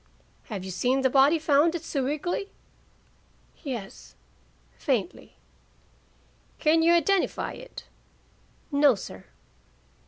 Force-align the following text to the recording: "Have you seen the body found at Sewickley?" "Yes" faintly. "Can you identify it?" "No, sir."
"Have 0.45 0.63
you 0.65 0.71
seen 0.71 1.01
the 1.01 1.11
body 1.11 1.37
found 1.37 1.75
at 1.75 1.83
Sewickley?" 1.83 2.49
"Yes" 3.61 4.15
faintly. 4.75 5.35
"Can 6.57 6.81
you 6.81 6.91
identify 6.93 7.51
it?" 7.51 7.83
"No, 8.71 8.95
sir." 8.95 9.25